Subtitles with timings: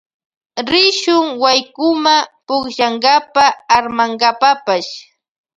[0.69, 2.15] Rishun waykuma
[2.47, 3.45] pukllankapa
[3.77, 4.91] armankapapash.